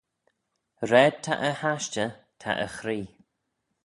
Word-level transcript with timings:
Raad 0.89 1.15
ta 1.23 1.33
e 1.49 1.51
hashtey 1.61 2.11
ta 2.41 2.51
e 2.65 2.67
chree. 2.75 3.07